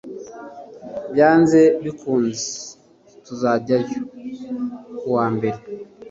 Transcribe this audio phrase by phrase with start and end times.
[1.13, 2.45] byanze bikunze
[3.25, 3.97] tuzajyayo
[4.99, 5.59] kuwambere